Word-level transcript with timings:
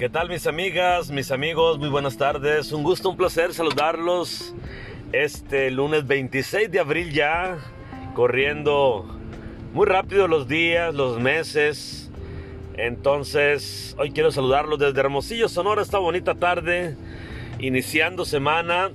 ¿Qué 0.00 0.08
tal 0.08 0.30
mis 0.30 0.46
amigas, 0.46 1.10
mis 1.10 1.30
amigos? 1.30 1.78
Muy 1.78 1.90
buenas 1.90 2.16
tardes. 2.16 2.72
Un 2.72 2.82
gusto, 2.82 3.10
un 3.10 3.18
placer 3.18 3.52
saludarlos 3.52 4.54
este 5.12 5.70
lunes 5.70 6.06
26 6.06 6.70
de 6.70 6.80
abril 6.80 7.12
ya, 7.12 7.58
corriendo 8.14 9.04
muy 9.74 9.84
rápido 9.84 10.26
los 10.26 10.48
días, 10.48 10.94
los 10.94 11.20
meses. 11.20 12.10
Entonces, 12.78 13.94
hoy 13.98 14.12
quiero 14.12 14.32
saludarlos 14.32 14.78
desde 14.78 14.98
Hermosillo, 14.98 15.50
Sonora, 15.50 15.82
esta 15.82 15.98
bonita 15.98 16.34
tarde, 16.34 16.96
iniciando 17.58 18.24
semana. 18.24 18.92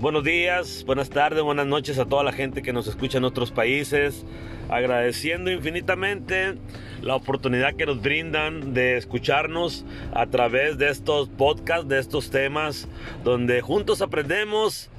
Buenos 0.00 0.22
días, 0.22 0.84
buenas 0.86 1.10
tardes, 1.10 1.42
buenas 1.42 1.66
noches 1.66 1.98
a 1.98 2.04
toda 2.04 2.22
la 2.22 2.32
gente 2.32 2.62
que 2.62 2.72
nos 2.72 2.86
escucha 2.86 3.18
en 3.18 3.24
otros 3.24 3.50
países. 3.50 4.24
Agradeciendo 4.74 5.52
infinitamente 5.52 6.54
la 7.00 7.14
oportunidad 7.14 7.74
que 7.74 7.86
nos 7.86 8.02
brindan 8.02 8.74
de 8.74 8.96
escucharnos 8.96 9.84
a 10.12 10.26
través 10.26 10.78
de 10.78 10.88
estos 10.88 11.28
podcasts, 11.28 11.86
de 11.86 12.00
estos 12.00 12.30
temas, 12.30 12.88
donde 13.22 13.60
juntos 13.60 14.02
aprendemos 14.02 14.90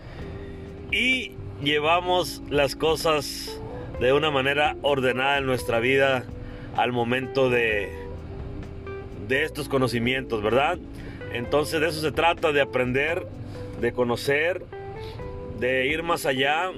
y 0.92 1.34
llevamos 1.62 2.42
las 2.50 2.78
cosas 2.78 3.60
de 4.00 4.14
una 4.14 4.32
manera 4.32 4.78
ordenada 4.82 5.40
en 5.40 5.46
nuestra 5.46 5.80
vida 5.80 6.24
al 6.78 6.94
momento 6.94 7.50
de, 7.50 7.90
de 9.28 9.44
estos 9.44 9.68
conocimientos, 9.68 10.42
¿verdad? 10.42 10.78
Entonces 11.34 11.82
de 11.82 11.90
eso 11.90 12.00
se 12.00 12.14
trata, 12.14 12.54
de 12.54 12.62
aprender, 12.62 13.28
de 13.82 13.92
conocer 13.92 14.64
de 15.60 15.88
ir 15.88 16.04
más 16.04 16.26
allá. 16.26 16.72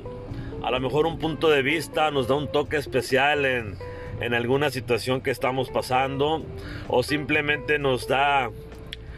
A 0.63 0.71
lo 0.71 0.79
mejor 0.79 1.05
un 1.05 1.19
punto 1.19 1.49
de 1.49 1.61
vista 1.61 2.11
nos 2.11 2.27
da 2.27 2.35
un 2.35 2.51
toque 2.51 2.77
especial 2.77 3.45
en, 3.45 3.75
en 4.19 4.33
alguna 4.33 4.69
situación 4.69 5.21
que 5.21 5.31
estamos 5.31 5.69
pasando 5.69 6.43
o 6.87 7.03
simplemente 7.03 7.79
nos 7.79 8.07
da 8.07 8.49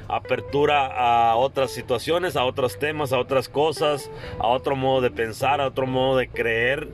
apertura 0.08 0.88
a 0.88 1.36
otras 1.36 1.72
situaciones, 1.72 2.36
a 2.36 2.44
otros 2.44 2.80
temas, 2.80 3.14
a 3.14 3.20
otras 3.20 3.48
cosas, 3.48 4.12
a 4.40 4.48
otro 4.48 4.76
modo 4.76 5.02
de 5.02 5.12
pensar, 5.12 5.62
a 5.62 5.68
otro 5.68 5.88
modo 5.88 6.18
de 6.18 6.28
creer. 6.28 6.90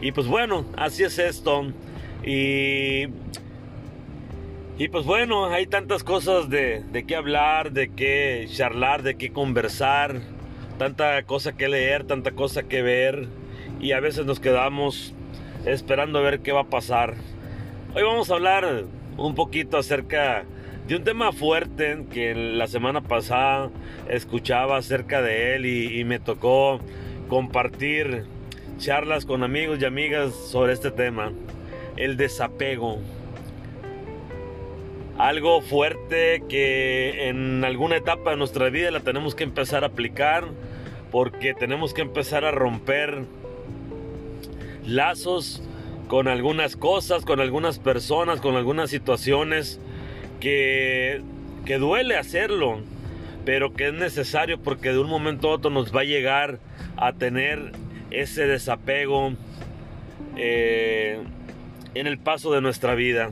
Y 0.00 0.12
pues 0.12 0.26
bueno, 0.26 0.64
así 0.76 1.04
es 1.04 1.18
esto. 1.18 1.64
Y, 2.24 3.04
y 4.78 4.88
pues 4.90 5.04
bueno, 5.06 5.46
hay 5.46 5.66
tantas 5.66 6.02
cosas 6.04 6.50
de, 6.50 6.82
de 6.92 7.06
qué 7.06 7.16
hablar, 7.16 7.72
de 7.72 7.92
qué 7.94 8.46
charlar, 8.52 9.02
de 9.02 9.16
qué 9.16 9.32
conversar 9.32 10.20
tanta 10.76 11.22
cosa 11.22 11.56
que 11.56 11.68
leer, 11.68 12.04
tanta 12.04 12.32
cosa 12.32 12.64
que 12.64 12.82
ver 12.82 13.28
y 13.80 13.92
a 13.92 14.00
veces 14.00 14.26
nos 14.26 14.40
quedamos 14.40 15.14
esperando 15.64 16.18
a 16.18 16.22
ver 16.22 16.40
qué 16.40 16.52
va 16.52 16.62
a 16.62 16.70
pasar. 16.70 17.14
Hoy 17.94 18.02
vamos 18.02 18.30
a 18.30 18.34
hablar 18.34 18.84
un 19.16 19.34
poquito 19.34 19.78
acerca 19.78 20.44
de 20.86 20.96
un 20.96 21.04
tema 21.04 21.32
fuerte 21.32 22.04
que 22.10 22.34
la 22.34 22.66
semana 22.66 23.00
pasada 23.00 23.70
escuchaba 24.08 24.76
acerca 24.76 25.22
de 25.22 25.56
él 25.56 25.66
y, 25.66 26.00
y 26.00 26.04
me 26.04 26.18
tocó 26.18 26.80
compartir 27.28 28.24
charlas 28.78 29.24
con 29.24 29.42
amigos 29.42 29.78
y 29.80 29.84
amigas 29.84 30.34
sobre 30.34 30.72
este 30.72 30.90
tema, 30.90 31.32
el 31.96 32.16
desapego 32.16 32.98
algo 35.18 35.62
fuerte 35.62 36.42
que 36.48 37.28
en 37.28 37.64
alguna 37.64 37.96
etapa 37.96 38.32
de 38.32 38.36
nuestra 38.36 38.68
vida 38.68 38.90
la 38.90 39.00
tenemos 39.00 39.34
que 39.34 39.44
empezar 39.44 39.82
a 39.82 39.88
aplicar 39.88 40.44
porque 41.10 41.54
tenemos 41.54 41.94
que 41.94 42.02
empezar 42.02 42.44
a 42.44 42.50
romper 42.50 43.24
lazos 44.86 45.62
con 46.08 46.28
algunas 46.28 46.76
cosas, 46.76 47.24
con 47.24 47.40
algunas 47.40 47.78
personas, 47.78 48.40
con 48.40 48.56
algunas 48.56 48.90
situaciones 48.90 49.80
que, 50.40 51.22
que 51.64 51.78
duele 51.78 52.16
hacerlo, 52.16 52.80
pero 53.44 53.74
que 53.74 53.88
es 53.88 53.94
necesario 53.94 54.60
porque 54.60 54.92
de 54.92 54.98
un 54.98 55.08
momento 55.08 55.48
a 55.48 55.52
otro 55.52 55.70
nos 55.70 55.94
va 55.94 56.00
a 56.00 56.04
llegar 56.04 56.60
a 56.96 57.12
tener 57.12 57.72
ese 58.10 58.46
desapego 58.46 59.32
eh, 60.36 61.18
en 61.94 62.06
el 62.06 62.18
paso 62.18 62.52
de 62.52 62.60
nuestra 62.60 62.94
vida. 62.94 63.30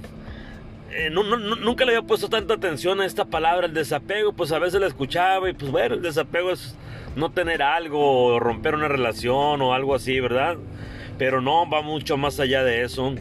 Eh, 0.96 1.10
nunca 1.10 1.84
le 1.84 1.96
había 1.96 2.06
puesto 2.06 2.28
tanta 2.28 2.54
atención 2.54 3.00
a 3.00 3.06
esta 3.06 3.24
palabra, 3.24 3.66
el 3.66 3.74
desapego, 3.74 4.32
pues 4.32 4.52
a 4.52 4.60
veces 4.60 4.80
la 4.80 4.86
escuchaba 4.86 5.50
y 5.50 5.52
pues 5.52 5.72
bueno, 5.72 5.96
el 5.96 6.02
desapego 6.02 6.52
es 6.52 6.76
no 7.16 7.32
tener 7.32 7.62
algo, 7.62 8.38
romper 8.38 8.74
una 8.74 8.86
relación 8.86 9.60
o 9.60 9.74
algo 9.74 9.94
así, 9.94 10.20
¿verdad? 10.20 10.56
Pero 11.18 11.40
no, 11.40 11.68
va 11.68 11.82
mucho 11.82 12.16
más 12.16 12.40
allá 12.40 12.64
de 12.64 12.82
eso. 12.82 13.14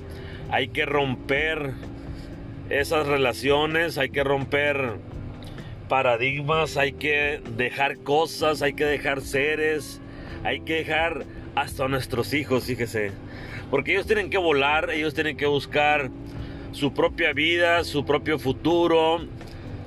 Hay 0.50 0.70
que 0.70 0.86
romper 0.86 1.74
esas 2.70 3.08
relaciones, 3.08 3.98
hay 3.98 4.10
que 4.10 4.24
romper 4.24 4.94
paradigmas, 5.90 6.78
hay 6.78 6.94
que 6.94 7.42
dejar 7.56 7.98
cosas, 8.00 8.62
hay 8.62 8.74
que 8.74 8.86
dejar 8.86 9.22
seres, 9.22 10.02
hay 10.44 10.62
que 10.62 10.76
dejar 10.76 11.26
hasta 11.56 11.88
nuestros 11.88 12.34
hijos, 12.34 12.66
fíjese. 12.66 13.12
Porque 13.70 13.94
ellos 13.94 14.08
tienen 14.08 14.30
que 14.30 14.38
volar, 14.38 14.90
ellos 14.92 15.14
tienen 15.14 15.38
que 15.38 15.46
buscar 15.46 16.10
su 16.72 16.94
propia 16.94 17.34
vida, 17.34 17.84
su 17.84 18.06
propio 18.06 18.40
futuro. 18.40 19.26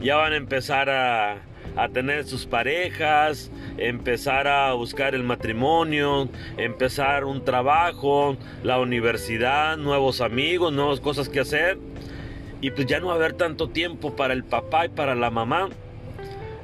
Ya 0.01 0.17
van 0.17 0.33
a 0.33 0.37
empezar 0.37 0.91
a, 0.91 1.39
tener 1.93 2.25
sus 2.25 2.47
parejas, 2.47 3.51
empezar 3.77 4.49
a 4.49 4.73
buscar 4.73 5.15
el 5.15 5.23
matrimonio, 5.23 6.29
empezar 6.57 7.25
un 7.25 7.45
trabajo, 7.45 8.37
la 8.63 8.81
universidad, 8.81 9.77
nuevos 9.77 10.21
amigos, 10.21 10.73
nuevas 10.73 11.01
cosas 11.01 11.29
que 11.29 11.41
hacer. 11.41 11.79
Y 12.61 12.71
pues 12.71 12.87
ya 12.87 12.99
no 13.01 13.09
va 13.09 13.13
a 13.13 13.17
haber 13.17 13.35
tanto 13.35 13.69
tiempo 13.69 14.17
para 14.17 14.33
el 14.33 14.43
papá 14.43 14.87
y 14.87 14.89
para 14.89 15.15
la 15.15 15.31
mamá. 15.31 15.69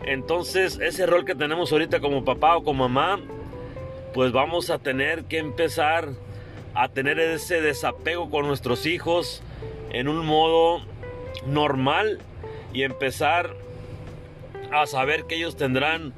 Entonces 0.07 0.79
ese 0.81 1.07
rol 1.07 1.25
que 1.25 1.35
tenemos 1.35 1.71
ahorita 1.71 2.01
como 2.01 2.25
papá 2.25 2.57
o 2.57 2.65
como 2.65 2.89
mamá, 2.89 3.21
pues 4.15 4.33
vamos 4.33 4.71
a 4.71 4.79
tener 4.79 5.25
que 5.25 5.39
empezar 5.39 6.09
a 6.75 6.89
tener 6.89 7.21
ese 7.21 7.61
desapego 7.61 8.31
con 8.31 8.47
nuestros 8.47 8.87
hijos 8.87 9.43
en 9.91 10.09
un 10.09 10.25
modo 10.25 10.81
normal 11.47 12.19
y 12.73 12.83
empezar 12.83 13.55
a 14.73 14.87
saber 14.87 15.25
que 15.25 15.37
ellos 15.37 15.57
tendrán 15.57 16.13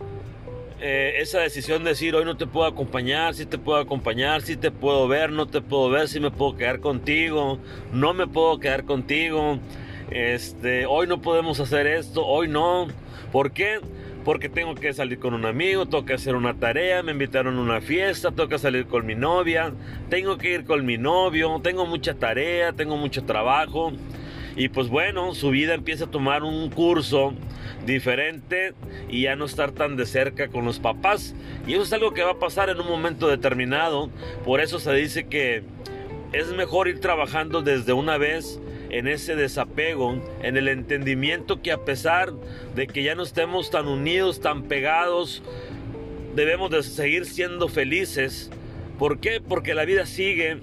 eh, 0.80 1.16
esa 1.18 1.40
decisión 1.40 1.82
de 1.84 1.90
decir 1.90 2.14
hoy 2.14 2.24
no 2.24 2.36
te 2.36 2.46
puedo 2.46 2.66
acompañar, 2.66 3.34
si 3.34 3.46
te 3.46 3.58
puedo 3.58 3.78
acompañar, 3.78 4.42
si 4.42 4.56
te 4.56 4.70
puedo 4.70 5.08
ver, 5.08 5.30
no 5.30 5.46
te 5.46 5.60
puedo 5.60 5.90
ver, 5.90 6.08
si 6.08 6.20
me 6.20 6.30
puedo 6.30 6.56
quedar 6.56 6.80
contigo, 6.80 7.58
no 7.92 8.14
me 8.14 8.26
puedo 8.26 8.58
quedar 8.60 8.84
contigo, 8.84 9.58
este, 10.10 10.86
hoy 10.86 11.06
no 11.06 11.20
podemos 11.20 11.58
hacer 11.60 11.86
esto, 11.86 12.24
hoy 12.24 12.48
no, 12.48 12.88
¿por 13.32 13.52
qué? 13.52 13.80
porque 14.24 14.48
tengo 14.48 14.74
que 14.74 14.92
salir 14.94 15.18
con 15.18 15.34
un 15.34 15.44
amigo, 15.44 15.84
tengo 15.84 16.06
que 16.06 16.14
hacer 16.14 16.34
una 16.34 16.54
tarea, 16.54 17.02
me 17.02 17.12
invitaron 17.12 17.58
a 17.58 17.60
una 17.60 17.80
fiesta, 17.82 18.30
tengo 18.30 18.48
que 18.48 18.58
salir 18.58 18.86
con 18.86 19.04
mi 19.04 19.14
novia, 19.14 19.74
tengo 20.08 20.38
que 20.38 20.54
ir 20.54 20.64
con 20.64 20.86
mi 20.86 20.96
novio, 20.96 21.60
tengo 21.62 21.84
mucha 21.84 22.14
tarea, 22.14 22.72
tengo 22.72 22.96
mucho 22.96 23.24
trabajo. 23.24 23.92
Y 24.56 24.68
pues 24.70 24.88
bueno, 24.88 25.34
su 25.34 25.50
vida 25.50 25.74
empieza 25.74 26.04
a 26.04 26.10
tomar 26.10 26.42
un 26.42 26.70
curso 26.70 27.34
diferente 27.84 28.74
y 29.08 29.22
ya 29.22 29.36
no 29.36 29.44
estar 29.44 29.72
tan 29.72 29.96
de 29.96 30.06
cerca 30.06 30.48
con 30.48 30.64
los 30.64 30.78
papás. 30.78 31.34
Y 31.66 31.74
eso 31.74 31.82
es 31.82 31.92
algo 31.92 32.12
que 32.12 32.22
va 32.22 32.32
a 32.32 32.38
pasar 32.38 32.70
en 32.70 32.80
un 32.80 32.86
momento 32.86 33.28
determinado. 33.28 34.10
Por 34.44 34.60
eso 34.60 34.78
se 34.78 34.92
dice 34.94 35.24
que 35.24 35.62
es 36.32 36.48
mejor 36.52 36.88
ir 36.88 37.00
trabajando 37.00 37.62
desde 37.62 37.92
una 37.92 38.18
vez 38.18 38.60
en 38.90 39.08
ese 39.08 39.34
desapego, 39.34 40.22
en 40.42 40.56
el 40.56 40.68
entendimiento 40.68 41.62
que 41.62 41.72
a 41.72 41.84
pesar 41.84 42.32
de 42.74 42.86
que 42.86 43.02
ya 43.02 43.14
no 43.14 43.22
estemos 43.22 43.70
tan 43.70 43.88
unidos, 43.88 44.40
tan 44.40 44.64
pegados, 44.64 45.42
debemos 46.34 46.70
de 46.70 46.82
seguir 46.82 47.26
siendo 47.26 47.68
felices. 47.68 48.50
¿Por 48.98 49.18
qué? 49.18 49.40
Porque 49.40 49.74
la 49.74 49.84
vida 49.84 50.06
sigue 50.06 50.58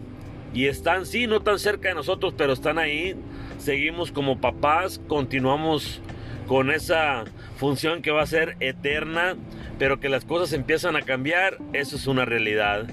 y 0.54 0.68
están, 0.68 1.06
sí, 1.06 1.28
no 1.28 1.42
tan 1.42 1.60
cerca 1.60 1.90
de 1.90 1.96
nosotros, 1.96 2.34
pero 2.38 2.54
están 2.54 2.78
ahí. 2.78 3.16
Seguimos 3.58 4.12
como 4.12 4.40
papás, 4.40 5.00
continuamos 5.08 6.02
con 6.52 6.70
esa 6.70 7.24
función 7.56 8.02
que 8.02 8.12
va 8.12 8.24
a 8.24 8.28
ser 8.28 8.58
eterna, 8.60 9.38
pero 9.80 10.02
que 10.02 10.10
las 10.10 10.26
cosas 10.26 10.52
empiezan 10.52 10.98
a 10.98 11.02
cambiar, 11.02 11.58
eso 11.72 11.96
es 11.96 12.08
una 12.08 12.26
realidad. 12.26 12.88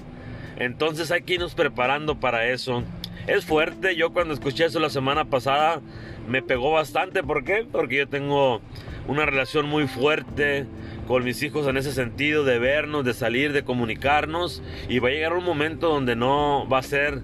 Entonces 0.55 1.11
hay 1.11 1.23
que 1.23 1.33
irnos 1.33 1.55
preparando 1.55 2.21
para 2.21 2.47
eso. 2.47 2.85
Es 3.27 3.43
fuerte, 3.43 3.97
yo 3.97 4.13
cuando 4.13 4.33
escuché 4.33 4.63
eso 4.63 4.79
la 4.79 4.89
semana 4.89 5.25
pasada 5.25 5.81
me 6.25 6.41
pegó 6.41 6.71
bastante. 6.71 7.21
¿Por 7.21 7.43
qué? 7.43 7.67
Porque 7.69 7.97
yo 7.97 8.07
tengo 8.07 8.61
una 9.09 9.25
relación 9.25 9.67
muy 9.67 9.87
fuerte 9.87 10.65
con 11.05 11.25
mis 11.25 11.43
hijos 11.43 11.67
en 11.67 11.75
ese 11.75 11.91
sentido 11.91 12.45
de 12.45 12.59
vernos, 12.59 13.03
de 13.03 13.13
salir, 13.13 13.51
de 13.51 13.65
comunicarnos. 13.65 14.63
Y 14.87 14.99
va 14.99 15.09
a 15.09 15.11
llegar 15.11 15.33
un 15.33 15.43
momento 15.43 15.89
donde 15.89 16.15
no 16.15 16.65
va 16.69 16.77
a 16.77 16.83
ser 16.83 17.23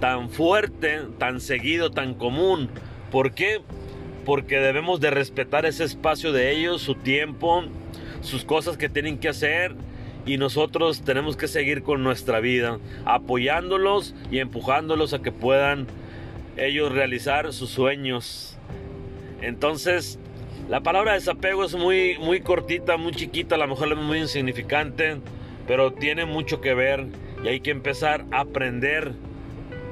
tan 0.00 0.30
fuerte, 0.30 1.02
tan 1.18 1.38
seguido, 1.38 1.90
tan 1.90 2.14
común. 2.14 2.70
¿Por 3.10 3.32
qué? 3.32 3.60
Porque 4.26 4.58
debemos 4.58 5.00
de 5.00 5.10
respetar 5.10 5.64
ese 5.64 5.84
espacio 5.84 6.32
de 6.32 6.50
ellos, 6.50 6.82
su 6.82 6.96
tiempo, 6.96 7.64
sus 8.20 8.44
cosas 8.44 8.76
que 8.76 8.90
tienen 8.90 9.16
que 9.18 9.28
hacer 9.28 9.74
y 10.26 10.36
nosotros 10.36 11.02
tenemos 11.02 11.36
que 11.36 11.48
seguir 11.48 11.82
con 11.82 12.02
nuestra 12.02 12.40
vida, 12.40 12.78
apoyándolos 13.06 14.14
y 14.30 14.40
empujándolos 14.40 15.14
a 15.14 15.22
que 15.22 15.32
puedan 15.32 15.86
ellos 16.58 16.92
realizar 16.92 17.52
sus 17.52 17.70
sueños. 17.70 18.58
Entonces, 19.40 20.18
La 20.68 20.80
palabra 20.80 21.12
desapego 21.12 21.64
es 21.64 21.76
muy, 21.76 22.18
muy 22.18 22.40
cortita, 22.40 22.96
muy 22.96 23.12
chiquita, 23.12 23.54
a 23.54 23.58
lo 23.58 23.68
mejor 23.68 23.92
es 23.92 23.98
muy 23.98 24.18
insignificante, 24.18 25.18
pero 25.64 25.92
tiene 25.92 26.24
mucho 26.24 26.60
que 26.60 26.74
ver 26.74 27.06
y 27.44 27.46
hay 27.46 27.60
que 27.60 27.70
empezar 27.70 28.24
a 28.32 28.40
aprender 28.40 29.12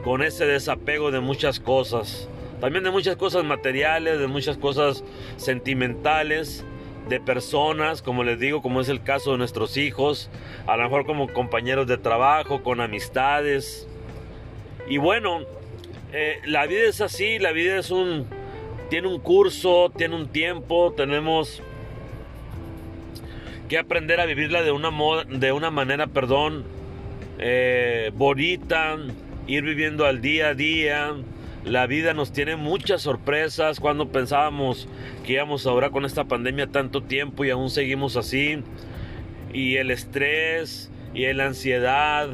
con 0.02 0.20
ese 0.20 0.46
desapego 0.46 1.12
de 1.12 1.20
muchas 1.20 1.60
cosas. 1.60 2.28
También 2.60 2.84
de 2.84 2.90
muchas 2.90 3.16
cosas 3.16 3.44
materiales, 3.44 4.18
de 4.18 4.26
muchas 4.26 4.56
cosas 4.56 5.04
sentimentales, 5.36 6.64
de 7.08 7.20
personas, 7.20 8.00
como 8.00 8.24
les 8.24 8.38
digo, 8.38 8.62
como 8.62 8.80
es 8.80 8.88
el 8.88 9.02
caso 9.02 9.32
de 9.32 9.38
nuestros 9.38 9.76
hijos, 9.76 10.30
a 10.66 10.76
lo 10.76 10.84
mejor 10.84 11.04
como 11.04 11.28
compañeros 11.32 11.86
de 11.86 11.98
trabajo, 11.98 12.62
con 12.62 12.80
amistades. 12.80 13.86
Y 14.88 14.96
bueno, 14.96 15.40
eh, 16.12 16.38
la 16.46 16.66
vida 16.66 16.88
es 16.88 17.00
así, 17.00 17.38
la 17.38 17.52
vida 17.52 17.78
es 17.78 17.90
un, 17.90 18.26
tiene 18.88 19.08
un 19.08 19.20
curso, 19.20 19.92
tiene 19.96 20.14
un 20.14 20.28
tiempo, 20.28 20.92
tenemos 20.96 21.62
que 23.68 23.78
aprender 23.78 24.20
a 24.20 24.26
vivirla 24.26 24.62
de 24.62 24.72
una, 24.72 24.90
de 25.24 25.52
una 25.52 25.70
manera, 25.70 26.06
perdón, 26.06 26.64
eh, 27.38 28.10
bonita, 28.14 28.96
ir 29.46 29.62
viviendo 29.64 30.06
al 30.06 30.20
día 30.20 30.48
a 30.48 30.54
día. 30.54 31.14
La 31.64 31.86
vida 31.86 32.12
nos 32.12 32.30
tiene 32.30 32.56
muchas 32.56 33.00
sorpresas 33.02 33.80
cuando 33.80 34.08
pensábamos 34.08 34.86
que 35.24 35.32
íbamos 35.32 35.66
ahora 35.66 35.90
con 35.90 36.04
esta 36.04 36.24
pandemia 36.24 36.66
tanto 36.66 37.02
tiempo 37.02 37.44
y 37.44 37.50
aún 37.50 37.70
seguimos 37.70 38.16
así. 38.16 38.58
Y 39.52 39.76
el 39.76 39.90
estrés 39.90 40.90
y 41.14 41.32
la 41.32 41.46
ansiedad 41.46 42.28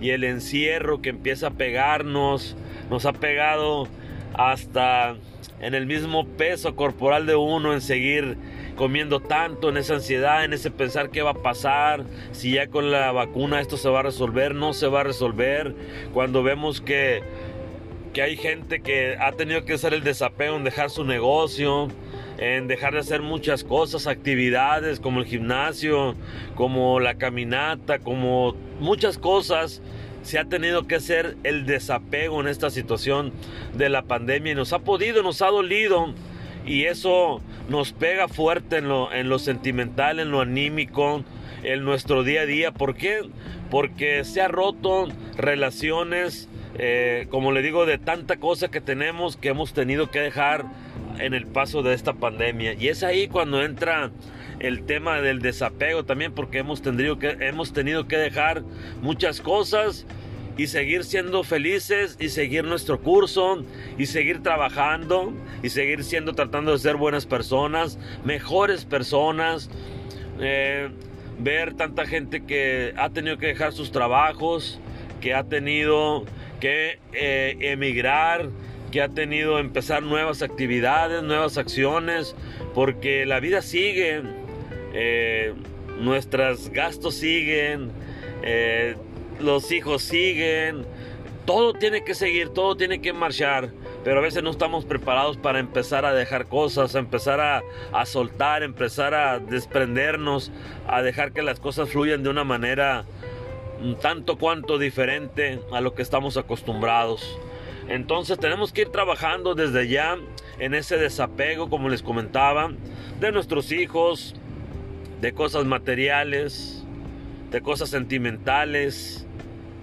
y 0.00 0.10
el 0.10 0.24
encierro 0.24 1.00
que 1.00 1.10
empieza 1.10 1.48
a 1.48 1.50
pegarnos, 1.52 2.56
nos 2.90 3.06
ha 3.06 3.12
pegado 3.12 3.86
hasta 4.34 5.14
en 5.60 5.74
el 5.74 5.86
mismo 5.86 6.26
peso 6.26 6.74
corporal 6.74 7.24
de 7.24 7.36
uno, 7.36 7.72
en 7.72 7.80
seguir 7.80 8.36
comiendo 8.74 9.20
tanto, 9.20 9.68
en 9.68 9.76
esa 9.76 9.94
ansiedad, 9.94 10.44
en 10.44 10.54
ese 10.54 10.72
pensar 10.72 11.10
qué 11.10 11.22
va 11.22 11.30
a 11.30 11.42
pasar, 11.42 12.04
si 12.32 12.54
ya 12.54 12.66
con 12.66 12.90
la 12.90 13.12
vacuna 13.12 13.60
esto 13.60 13.76
se 13.76 13.88
va 13.88 14.00
a 14.00 14.02
resolver, 14.02 14.56
no 14.56 14.72
se 14.72 14.88
va 14.88 15.02
a 15.02 15.04
resolver, 15.04 15.72
cuando 16.12 16.42
vemos 16.42 16.80
que, 16.80 17.22
que 18.12 18.22
hay 18.22 18.36
gente 18.36 18.80
que 18.80 19.16
ha 19.18 19.32
tenido 19.32 19.64
que 19.64 19.74
hacer 19.74 19.94
el 19.94 20.02
desapego 20.02 20.56
en 20.56 20.64
dejar 20.64 20.90
su 20.90 21.04
negocio, 21.04 21.88
en 22.38 22.68
dejar 22.68 22.92
de 22.94 23.00
hacer 23.00 23.22
muchas 23.22 23.64
cosas, 23.64 24.06
actividades 24.06 25.00
como 25.00 25.20
el 25.20 25.26
gimnasio, 25.26 26.14
como 26.54 27.00
la 27.00 27.14
caminata, 27.14 27.98
como 27.98 28.54
muchas 28.80 29.18
cosas 29.18 29.82
se 30.22 30.38
ha 30.38 30.44
tenido 30.44 30.86
que 30.86 30.96
hacer 30.96 31.36
el 31.42 31.66
desapego 31.66 32.40
en 32.40 32.48
esta 32.48 32.70
situación 32.70 33.32
de 33.74 33.88
la 33.88 34.02
pandemia 34.02 34.52
y 34.52 34.54
nos 34.54 34.72
ha 34.72 34.78
podido, 34.78 35.22
nos 35.22 35.42
ha 35.42 35.48
dolido 35.48 36.14
y 36.64 36.84
eso 36.84 37.40
nos 37.68 37.92
pega 37.92 38.28
fuerte 38.28 38.78
en 38.78 38.88
lo, 38.88 39.12
en 39.12 39.28
lo 39.28 39.38
sentimental, 39.38 40.20
en 40.20 40.30
lo 40.30 40.40
anímico, 40.40 41.24
en 41.64 41.84
nuestro 41.84 42.22
día 42.22 42.42
a 42.42 42.46
día. 42.46 42.72
¿Por 42.72 42.94
qué? 42.94 43.20
Porque 43.70 44.24
se 44.24 44.40
ha 44.40 44.48
roto 44.48 45.08
relaciones, 45.36 46.48
eh, 46.78 47.26
como 47.30 47.52
le 47.52 47.62
digo, 47.62 47.86
de 47.86 47.98
tanta 47.98 48.36
cosa 48.36 48.70
que 48.70 48.80
tenemos 48.80 49.36
que 49.36 49.48
hemos 49.48 49.72
tenido 49.72 50.10
que 50.10 50.20
dejar 50.20 50.64
en 51.18 51.34
el 51.34 51.46
paso 51.46 51.82
de 51.82 51.94
esta 51.94 52.14
pandemia. 52.14 52.74
Y 52.74 52.88
es 52.88 53.02
ahí 53.02 53.28
cuando 53.28 53.62
entra 53.62 54.10
el 54.60 54.84
tema 54.84 55.20
del 55.20 55.40
desapego 55.40 56.04
también 56.04 56.32
porque 56.32 56.58
hemos 56.58 56.82
tenido 56.82 57.18
que, 57.18 57.36
hemos 57.40 57.72
tenido 57.72 58.06
que 58.06 58.16
dejar 58.16 58.62
muchas 59.00 59.40
cosas 59.40 60.06
y 60.56 60.66
seguir 60.66 61.04
siendo 61.04 61.44
felices 61.44 62.16
y 62.20 62.28
seguir 62.28 62.64
nuestro 62.64 63.00
curso 63.00 63.64
y 63.98 64.06
seguir 64.06 64.42
trabajando 64.42 65.32
y 65.62 65.70
seguir 65.70 66.04
siendo 66.04 66.34
tratando 66.34 66.72
de 66.72 66.78
ser 66.78 66.96
buenas 66.96 67.26
personas, 67.26 67.98
mejores 68.24 68.84
personas. 68.84 69.70
Eh, 70.40 70.90
ver 71.38 71.74
tanta 71.74 72.06
gente 72.06 72.44
que 72.44 72.94
ha 72.96 73.10
tenido 73.10 73.38
que 73.38 73.48
dejar 73.48 73.72
sus 73.72 73.90
trabajos, 73.90 74.78
que 75.20 75.34
ha 75.34 75.44
tenido 75.44 76.24
que 76.62 77.00
eh, 77.12 77.56
emigrar, 77.58 78.48
que 78.92 79.02
ha 79.02 79.08
tenido 79.08 79.58
empezar 79.58 80.00
nuevas 80.00 80.42
actividades, 80.42 81.24
nuevas 81.24 81.58
acciones, 81.58 82.36
porque 82.72 83.26
la 83.26 83.40
vida 83.40 83.62
sigue, 83.62 84.22
eh, 84.94 85.54
nuestros 85.98 86.68
gastos 86.68 87.16
siguen, 87.16 87.90
eh, 88.44 88.94
los 89.40 89.72
hijos 89.72 90.02
siguen, 90.04 90.86
todo 91.46 91.72
tiene 91.74 92.04
que 92.04 92.14
seguir, 92.14 92.50
todo 92.50 92.76
tiene 92.76 93.00
que 93.00 93.12
marchar, 93.12 93.70
pero 94.04 94.20
a 94.20 94.22
veces 94.22 94.44
no 94.44 94.50
estamos 94.50 94.84
preparados 94.84 95.38
para 95.38 95.58
empezar 95.58 96.04
a 96.04 96.14
dejar 96.14 96.46
cosas, 96.46 96.94
a 96.94 97.00
empezar 97.00 97.40
a, 97.40 97.62
a 97.92 98.06
soltar, 98.06 98.62
empezar 98.62 99.14
a 99.14 99.40
desprendernos, 99.40 100.52
a 100.86 101.02
dejar 101.02 101.32
que 101.32 101.42
las 101.42 101.58
cosas 101.58 101.90
fluyan 101.90 102.22
de 102.22 102.28
una 102.28 102.44
manera 102.44 103.04
tanto 104.00 104.38
cuanto 104.38 104.78
diferente 104.78 105.60
a 105.72 105.80
lo 105.80 105.94
que 105.94 106.02
estamos 106.02 106.36
acostumbrados. 106.36 107.38
Entonces 107.88 108.38
tenemos 108.38 108.72
que 108.72 108.82
ir 108.82 108.88
trabajando 108.88 109.54
desde 109.54 109.88
ya 109.88 110.16
en 110.58 110.74
ese 110.74 110.96
desapego, 110.96 111.68
como 111.68 111.88
les 111.88 112.02
comentaba, 112.02 112.72
de 113.20 113.32
nuestros 113.32 113.72
hijos, 113.72 114.34
de 115.20 115.32
cosas 115.32 115.64
materiales, 115.64 116.84
de 117.50 117.60
cosas 117.60 117.90
sentimentales, 117.90 119.26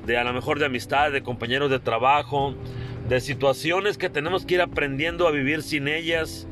de 0.05 0.17
a 0.17 0.23
lo 0.23 0.33
mejor 0.33 0.59
de 0.59 0.65
amistad, 0.65 1.11
de 1.11 1.21
compañeros 1.21 1.69
de 1.69 1.79
trabajo, 1.79 2.55
de 3.07 3.19
situaciones 3.19 3.97
que 3.97 4.09
tenemos 4.09 4.45
que 4.45 4.55
ir 4.55 4.61
aprendiendo 4.61 5.27
a 5.27 5.31
vivir 5.31 5.61
sin 5.61 5.87
ellas 5.87 6.47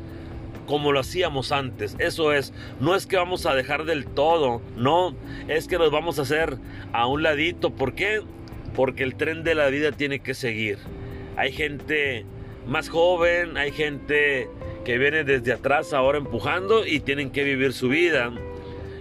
como 0.67 0.91
lo 0.91 0.99
hacíamos 0.99 1.51
antes. 1.51 1.95
Eso 1.97 2.33
es, 2.33 2.53
no 2.79 2.95
es 2.95 3.07
que 3.07 3.17
vamos 3.17 3.47
a 3.47 3.55
dejar 3.55 3.85
del 3.85 4.05
todo, 4.05 4.61
no, 4.75 5.15
es 5.47 5.67
que 5.67 5.79
nos 5.79 5.89
vamos 5.89 6.19
a 6.19 6.21
hacer 6.21 6.57
a 6.93 7.07
un 7.07 7.23
ladito. 7.23 7.71
¿Por 7.71 7.95
qué? 7.95 8.21
Porque 8.75 9.03
el 9.03 9.15
tren 9.15 9.43
de 9.43 9.55
la 9.55 9.69
vida 9.69 9.91
tiene 9.91 10.19
que 10.19 10.35
seguir. 10.35 10.77
Hay 11.35 11.51
gente 11.51 12.25
más 12.67 12.89
joven, 12.89 13.57
hay 13.57 13.71
gente 13.71 14.49
que 14.85 14.97
viene 14.97 15.23
desde 15.23 15.53
atrás 15.53 15.93
ahora 15.93 16.17
empujando 16.17 16.85
y 16.85 16.99
tienen 16.99 17.31
que 17.31 17.43
vivir 17.43 17.73
su 17.73 17.89
vida. 17.89 18.31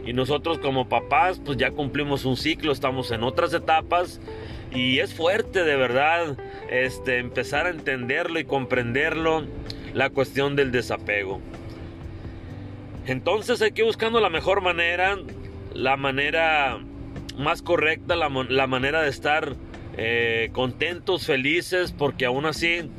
Y 0.07 0.13
nosotros 0.13 0.59
como 0.59 0.89
papás 0.89 1.41
pues 1.45 1.59
ya 1.59 1.73
cumplimos 1.73 2.25
un 2.25 2.37
ciclo, 2.37 2.73
estamos 2.73 3.11
en 3.11 3.25
otras 3.25 3.53
etapas 3.53 4.21
y 4.73 5.01
es 5.01 5.15
fuerte 5.15 5.65
de 5.65 5.77
verdad 5.77 6.37
este 6.71 7.19
empezar 7.19 7.67
a 7.67 7.71
entenderlo 7.71 8.39
y 8.39 8.45
comprenderlo 8.45 9.45
la 9.95 10.11
cuestión 10.11 10.57
del 10.57 10.73
desapego. 10.73 11.41
Entonces 13.07 13.63
hay 13.63 13.71
que 13.71 13.83
ir 13.83 13.87
buscando 13.87 14.21
la 14.21 14.31
mejor 14.31 14.61
manera, 14.61 15.17
la 15.73 15.97
manera 15.97 16.79
más 17.39 17.63
correcta, 17.63 18.17
la, 18.17 18.29
manera 18.67 19.03
de 19.03 19.11
estar 19.11 19.55
eh, 19.97 20.51
contentos, 20.53 21.27
felices, 21.27 21.93
porque 21.93 22.27
aún 22.27 22.47
así 22.47 22.91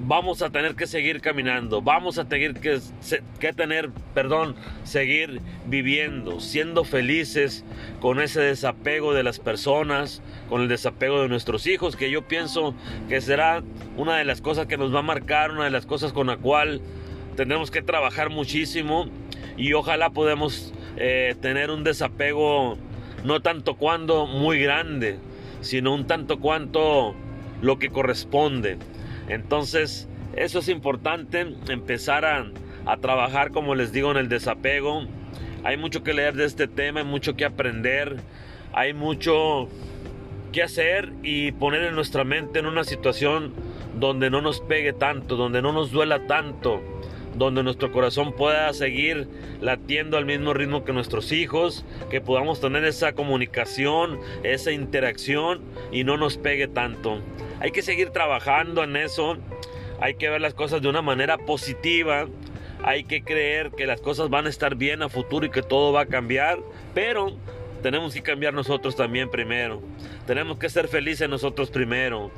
vamos 0.00 0.42
a 0.42 0.50
tener 0.50 0.74
que 0.74 0.86
seguir 0.86 1.20
caminando, 1.20 1.82
vamos 1.82 2.18
a 2.18 2.26
tener 2.26 2.54
que, 2.54 2.80
que, 3.40 3.52
tener, 3.52 3.90
perdón, 4.14 4.54
seguir 4.84 5.40
viviendo, 5.66 6.40
siendo 6.40 6.84
felices 6.84 7.64
con 8.00 8.20
ese 8.20 8.40
desapego 8.40 9.12
de 9.12 9.22
las 9.22 9.38
personas, 9.38 10.22
con 10.48 10.62
el 10.62 10.68
desapego 10.68 11.22
de 11.22 11.28
nuestros 11.28 11.66
hijos, 11.66 11.96
que 11.96 12.10
yo 12.10 12.28
pienso 12.28 12.74
que 13.08 13.20
será 13.20 13.62
una 13.96 14.16
de 14.16 14.24
las 14.24 14.40
cosas 14.40 14.66
que 14.66 14.76
nos 14.76 14.94
va 14.94 15.00
a 15.00 15.02
marcar, 15.02 15.50
una 15.50 15.64
de 15.64 15.70
las 15.70 15.86
cosas 15.86 16.12
con 16.12 16.28
la 16.28 16.36
cual 16.36 16.80
tendremos 17.38 17.70
que 17.70 17.82
trabajar 17.82 18.30
muchísimo 18.30 19.06
y 19.56 19.72
ojalá 19.72 20.10
podamos 20.10 20.74
eh, 20.96 21.36
tener 21.40 21.70
un 21.70 21.84
desapego 21.84 22.76
no 23.22 23.40
tanto 23.42 23.76
cuando 23.76 24.26
muy 24.26 24.58
grande, 24.58 25.20
sino 25.60 25.94
un 25.94 26.08
tanto 26.08 26.40
cuanto 26.40 27.14
lo 27.62 27.78
que 27.78 27.90
corresponde. 27.90 28.76
Entonces, 29.28 30.08
eso 30.34 30.58
es 30.58 30.68
importante, 30.68 31.54
empezar 31.68 32.24
a, 32.24 32.50
a 32.86 32.96
trabajar, 32.96 33.52
como 33.52 33.76
les 33.76 33.92
digo, 33.92 34.10
en 34.10 34.16
el 34.16 34.28
desapego. 34.28 35.06
Hay 35.62 35.76
mucho 35.76 36.02
que 36.02 36.14
leer 36.14 36.34
de 36.34 36.44
este 36.44 36.66
tema, 36.66 36.98
hay 36.98 37.06
mucho 37.06 37.36
que 37.36 37.44
aprender, 37.44 38.16
hay 38.72 38.94
mucho 38.94 39.68
que 40.50 40.64
hacer 40.64 41.12
y 41.22 41.52
poner 41.52 41.84
en 41.84 41.94
nuestra 41.94 42.24
mente 42.24 42.58
en 42.58 42.66
una 42.66 42.82
situación 42.82 43.54
donde 43.94 44.28
no 44.28 44.42
nos 44.42 44.60
pegue 44.60 44.92
tanto, 44.92 45.36
donde 45.36 45.62
no 45.62 45.72
nos 45.72 45.92
duela 45.92 46.26
tanto 46.26 46.97
donde 47.38 47.62
nuestro 47.62 47.92
corazón 47.92 48.32
pueda 48.32 48.72
seguir 48.72 49.28
latiendo 49.60 50.16
al 50.16 50.26
mismo 50.26 50.54
ritmo 50.54 50.84
que 50.84 50.92
nuestros 50.92 51.32
hijos, 51.32 51.84
que 52.10 52.20
podamos 52.20 52.60
tener 52.60 52.84
esa 52.84 53.12
comunicación, 53.12 54.18
esa 54.42 54.72
interacción 54.72 55.60
y 55.92 56.04
no 56.04 56.16
nos 56.16 56.36
pegue 56.36 56.68
tanto. 56.68 57.20
Hay 57.60 57.70
que 57.70 57.82
seguir 57.82 58.10
trabajando 58.10 58.84
en 58.84 58.96
eso, 58.96 59.36
hay 60.00 60.14
que 60.14 60.28
ver 60.28 60.40
las 60.40 60.54
cosas 60.54 60.82
de 60.82 60.88
una 60.88 61.02
manera 61.02 61.38
positiva, 61.38 62.26
hay 62.82 63.04
que 63.04 63.22
creer 63.22 63.70
que 63.72 63.86
las 63.86 64.00
cosas 64.00 64.28
van 64.30 64.46
a 64.46 64.50
estar 64.50 64.76
bien 64.76 65.02
a 65.02 65.08
futuro 65.08 65.46
y 65.46 65.50
que 65.50 65.62
todo 65.62 65.92
va 65.92 66.02
a 66.02 66.06
cambiar, 66.06 66.58
pero 66.94 67.32
tenemos 67.82 68.14
que 68.14 68.22
cambiar 68.22 68.54
nosotros 68.54 68.96
también 68.96 69.30
primero. 69.30 69.80
Tenemos 70.26 70.58
que 70.58 70.68
ser 70.68 70.88
felices 70.88 71.28
nosotros 71.28 71.70
primero. 71.70 72.30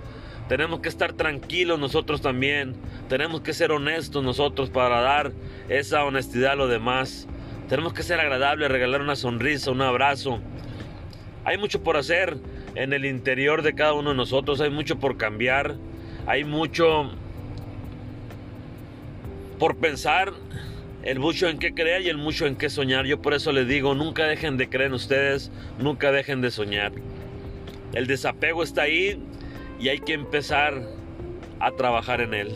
Tenemos 0.50 0.80
que 0.80 0.88
estar 0.88 1.12
tranquilos 1.12 1.78
nosotros 1.78 2.20
también. 2.22 2.74
Tenemos 3.08 3.40
que 3.42 3.52
ser 3.52 3.70
honestos 3.70 4.24
nosotros 4.24 4.68
para 4.68 5.00
dar 5.00 5.30
esa 5.68 6.04
honestidad 6.04 6.54
a 6.54 6.56
los 6.56 6.68
demás. 6.68 7.28
Tenemos 7.68 7.92
que 7.92 8.02
ser 8.02 8.18
agradables, 8.18 8.68
regalar 8.68 9.00
una 9.00 9.14
sonrisa, 9.14 9.70
un 9.70 9.80
abrazo. 9.80 10.40
Hay 11.44 11.56
mucho 11.56 11.84
por 11.84 11.96
hacer 11.96 12.36
en 12.74 12.92
el 12.92 13.04
interior 13.04 13.62
de 13.62 13.76
cada 13.76 13.92
uno 13.92 14.10
de 14.10 14.16
nosotros. 14.16 14.60
Hay 14.60 14.70
mucho 14.70 14.98
por 14.98 15.16
cambiar. 15.16 15.76
Hay 16.26 16.42
mucho 16.42 17.12
por 19.60 19.76
pensar. 19.76 20.32
El 21.04 21.20
mucho 21.20 21.48
en 21.48 21.60
qué 21.60 21.74
creer 21.74 22.02
y 22.02 22.08
el 22.08 22.16
mucho 22.16 22.48
en 22.48 22.56
qué 22.56 22.70
soñar. 22.70 23.06
Yo 23.06 23.22
por 23.22 23.34
eso 23.34 23.52
les 23.52 23.68
digo, 23.68 23.94
nunca 23.94 24.24
dejen 24.24 24.56
de 24.56 24.68
creer 24.68 24.88
en 24.88 24.94
ustedes. 24.94 25.52
Nunca 25.78 26.10
dejen 26.10 26.40
de 26.40 26.50
soñar. 26.50 26.90
El 27.92 28.08
desapego 28.08 28.64
está 28.64 28.82
ahí 28.82 29.22
y 29.80 29.88
hay 29.88 29.98
que 29.98 30.12
empezar 30.12 30.82
a 31.58 31.72
trabajar 31.72 32.20
en 32.20 32.34
él. 32.34 32.54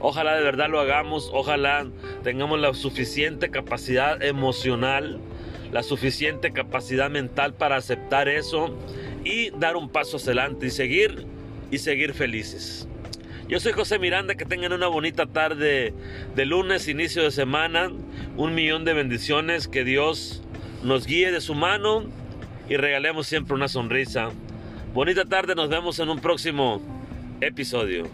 Ojalá 0.00 0.34
de 0.34 0.42
verdad 0.42 0.68
lo 0.68 0.80
hagamos, 0.80 1.30
ojalá 1.32 1.86
tengamos 2.24 2.58
la 2.58 2.74
suficiente 2.74 3.50
capacidad 3.50 4.20
emocional, 4.22 5.20
la 5.70 5.82
suficiente 5.82 6.52
capacidad 6.52 7.08
mental 7.08 7.54
para 7.54 7.76
aceptar 7.76 8.28
eso 8.28 8.76
y 9.24 9.50
dar 9.50 9.76
un 9.76 9.88
paso 9.88 10.16
hacia 10.16 10.32
adelante 10.32 10.66
y 10.66 10.70
seguir 10.70 11.24
y 11.70 11.78
seguir 11.78 12.14
felices. 12.14 12.88
Yo 13.48 13.60
soy 13.60 13.72
José 13.72 13.98
Miranda, 13.98 14.34
que 14.34 14.44
tengan 14.44 14.72
una 14.72 14.88
bonita 14.88 15.26
tarde 15.26 15.94
de 16.34 16.46
lunes, 16.46 16.88
inicio 16.88 17.22
de 17.22 17.30
semana, 17.30 17.92
un 18.36 18.54
millón 18.54 18.84
de 18.84 18.94
bendiciones, 18.94 19.68
que 19.68 19.84
Dios 19.84 20.42
nos 20.82 21.06
guíe 21.06 21.30
de 21.30 21.40
su 21.40 21.54
mano 21.54 22.04
y 22.68 22.76
regalemos 22.76 23.26
siempre 23.26 23.54
una 23.54 23.68
sonrisa. 23.68 24.30
Bonita 24.92 25.24
tarde, 25.24 25.54
nos 25.54 25.70
vemos 25.70 25.98
en 26.00 26.10
un 26.10 26.20
próximo 26.20 26.82
episodio. 27.40 28.04